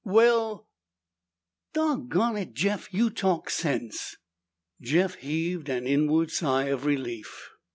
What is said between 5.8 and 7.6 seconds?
inward sigh of relief.